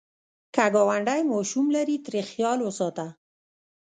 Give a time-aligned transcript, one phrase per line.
[0.55, 3.07] که ګاونډی ماشوم لري، ترې خیال وساته